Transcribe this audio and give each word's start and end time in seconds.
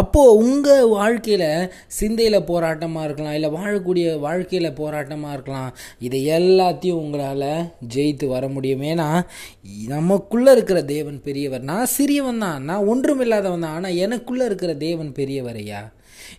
அப்போது 0.00 0.36
உங்கள் 0.42 0.90
வாழ்க்கையில் 0.96 1.70
சிந்தையில் 1.98 2.46
போராட்டமாக 2.50 3.04
இருக்கலாம் 3.04 3.34
இல்லை 3.34 3.50
வாழக்கூடிய 3.50 4.06
வாழ்க்கையில் 4.26 4.76
போராட்டமாக 4.80 5.36
இருக்கலாம். 5.36 5.72
இதை 5.98 6.20
எல்லாத்தையும் 6.38 7.00
உங்களால் 7.04 7.48
ஜெயித்து 7.94 8.26
வர 8.26 8.48
முடியும். 8.48 8.84
ஏன்னா 8.92 9.08
நமக்குள்ளே 9.94 10.52
இருக்கிற 10.52 10.82
தேவன் 10.94 11.18
பெரியவர். 11.22 11.64
நான் 11.72 11.92
சிறியவன் 11.96 12.44
தான். 12.46 12.62
நான் 12.62 12.88
ஒன்றும் 12.92 13.20
இல்லாதவன் 13.20 13.66
தான். 13.66 13.74
ஆனால் 13.74 13.98
எனக்குள்ளே 14.04 14.46
இருக்கிற 14.50 14.74
தேவன் 14.86 15.12
பெரியவர் 15.12 15.60
ஐயா. 15.64 15.82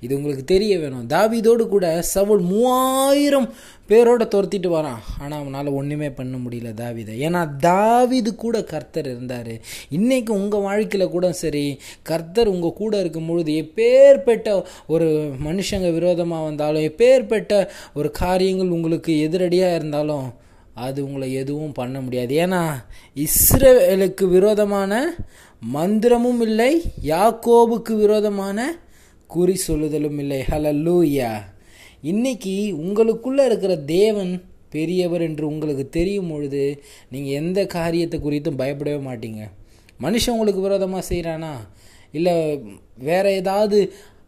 இது 0.02 0.16
உங்களுக்கு 0.16 0.44
தெரிய 0.44 0.74
வேணும். 0.80 1.08
தாவிதோடு 1.08 1.64
கூட 1.68 1.88
சவுல் 2.14 2.44
மூவாயிரம் 2.52 3.48
பேரோட 3.90 4.24
துரத்திட்டு 4.34 4.70
வரான் 4.76 5.02
ஆனால் 5.22 5.40
அவனால் 5.42 5.70
ஒன்றுமே 5.80 6.10
பண்ண 6.10 6.36
முடியல 6.44 6.70
தாவிதை. 6.82 7.14
ஏன்னா 7.26 7.42
தாவிது 7.66 8.32
கூட 8.36 8.64
கர்த்தர் 8.64 9.10
இருந்தார். 9.12 9.54
இன்றைக்கும் 9.90 10.40
உங்கள் 10.44 10.66
வாழ்க்கையில் 10.68 11.14
கூட 11.16 11.32
சரி 11.42 11.66
கர்த்தர் 12.04 12.54
உங்கள் 12.54 12.78
கூட 12.82 12.94
இருக்கும் 13.00 13.28
பொழுது 13.28 13.52
எப்பேற்பட்ட 13.64 14.66
ஒரு 14.88 15.08
மனுஷங்க 15.48 15.92
விரோதமாக 15.94 16.48
வந்தாலும் 16.50 16.88
எப்பேற்பட்ட 16.92 17.52
ஒரு 17.94 18.12
காரியங்கள் 18.12 18.76
உங்களுக்கு 18.78 19.14
எதிரடியாக 19.28 19.80
இருந்தாலும் 19.80 20.28
அது 20.86 21.00
உங்களை 21.06 21.28
எதுவும் 21.34 21.78
பண்ண 21.80 21.98
முடியாது. 22.02 22.34
ஏன்னா 22.36 22.62
இஸ்ரேலுக்கு 23.18 24.28
விரோதமான 24.28 25.02
மந்திரமும் 25.76 26.42
இல்லை 26.42 26.72
யாக்கோபுக்கு 27.14 27.96
விரோதமான 27.96 28.58
குறி 29.30 29.56
சொல்லுதலும் 29.68 30.20
இல்லை. 30.24 30.40
ஹலல்லூயா 30.50 31.32
இன்னைக்கு 32.12 32.56
உங்களுக்குள்ளே 32.84 33.44
இருக்கிற 33.50 33.76
தேவன் 33.76 34.32
பெரியவர் 34.70 35.22
என்று 35.22 35.46
உங்களுக்கு 35.48 35.90
தெரியும் 35.90 36.32
பொழுது 36.32 36.64
நீங்கள் 37.10 37.38
எந்த 37.42 37.60
காரியத்தை 37.66 38.18
குறித்தும் 38.20 38.62
பயப்படவே 38.62 39.00
மாட்டீங்க. 39.10 39.44
மனுஷன் 40.02 40.36
உங்களுக்கு 40.36 40.62
விரோதமாக 40.62 41.04
செய்கிறானா 41.10 41.54
இல்லை 42.12 42.34
வேறு 43.10 43.30
ஏதாவது 43.42 43.78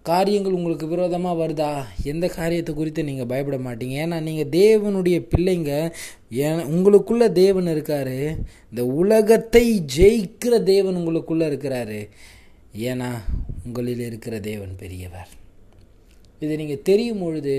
காரியங்கள் 0.02 0.58
உங்களுக்கு 0.58 0.88
விரோதமாக 0.88 1.40
வருதா? 1.42 1.70
எந்த 2.04 2.26
காரியத்தை 2.28 2.76
குறித்து 2.76 3.04
நீங்கள் 3.04 3.30
பயப்பட 3.32 3.58
மாட்டீங்க? 3.68 3.96
ஏன்னா 4.06 4.18
நீங்கள் 4.22 4.52
தேவனுடைய 4.60 5.20
பிள்ளைங்க. 5.32 5.72
ஏன் 6.30 6.62
உங்களுக்குள்ள 6.74 7.28
தேவன் 7.32 7.66
இருக்காரு. 7.66 8.20
இந்த 8.70 8.86
உலகத்தை 9.02 9.66
ஜெயிக்கிற 9.98 10.64
தேவன் 10.64 11.00
உங்களுக்குள்ளே 11.02 11.48
இருக்கிறாரு. 11.52 12.00
ஏன்னா 12.90 13.10
உங்களில் 13.66 14.06
இருக்கிற 14.10 14.40
தேவன் 14.40 14.76
பெரியவர். 14.84 15.32
இது 16.44 16.54
நீங்கள் 16.62 16.84
தெரியும் 16.90 17.22
பொழுது 17.24 17.56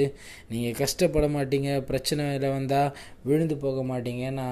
நீங்கள் 0.52 0.78
கஷ்டப்பட 0.82 1.27
மாட்டீங்க 1.36 1.70
பிரச்சனையில் 1.91 2.55
வந்தால் 2.56 2.94
விழுந்து 3.28 3.56
போக 3.64 3.82
மாட்டீங்க. 3.92 4.22
ஏன்னா 4.30 4.48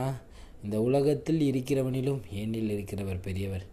இந்த 0.64 0.76
உலகத்தில் 0.88 1.40
இருக்கிறவனிலும் 1.50 2.20
என்னில் 2.42 2.70
இருக்கிறவர் 2.76 3.24
பெரியவர். 3.28 3.64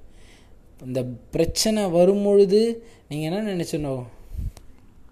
இந்த 0.87 1.01
பிரச்சனை 1.35 1.81
வரும் 1.97 2.25
பொழுது 2.27 2.61
நீங்கள் 3.09 3.27
என்ன 3.29 3.53
நினச்சணும் 3.53 4.03